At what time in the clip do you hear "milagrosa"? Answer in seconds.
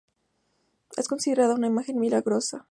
1.99-2.67